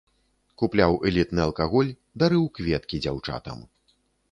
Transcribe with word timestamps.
Купляў 0.61 0.95
элітны 1.09 1.43
алкаголь, 1.47 1.93
дарыў 2.25 2.49
кветкі 2.59 3.03
дзяўчатам. 3.07 3.65